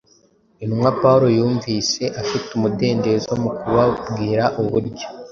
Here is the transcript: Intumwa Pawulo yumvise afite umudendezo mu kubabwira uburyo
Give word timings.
Intumwa 0.63 0.89
Pawulo 1.01 1.27
yumvise 1.37 2.03
afite 2.21 2.47
umudendezo 2.57 3.31
mu 3.41 3.49
kubabwira 3.59 4.43
uburyo 4.61 5.05